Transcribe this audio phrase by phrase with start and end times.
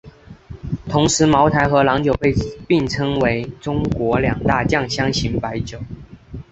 [0.89, 2.11] 同时茅台和郎酒
[2.67, 5.77] 并称为中国两大酱香型白酒。